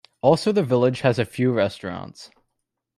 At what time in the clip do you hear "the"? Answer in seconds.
0.51-0.63